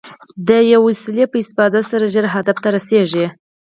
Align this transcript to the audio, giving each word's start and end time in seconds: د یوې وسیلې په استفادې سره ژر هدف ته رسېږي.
د 0.47 0.49
یوې 0.71 0.83
وسیلې 0.87 1.25
په 1.31 1.37
استفادې 1.41 1.81
سره 1.89 2.05
ژر 2.13 2.25
هدف 2.35 2.57
ته 2.63 2.69
رسېږي. 2.75 3.25